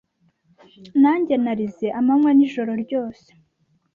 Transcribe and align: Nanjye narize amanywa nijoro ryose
Nanjye 1.01 1.35
narize 1.43 1.87
amanywa 1.99 2.31
nijoro 2.33 2.71
ryose 2.83 3.29